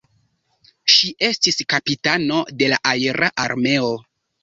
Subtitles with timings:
[0.93, 3.97] Ŝi estis kapitano de la aera armeo.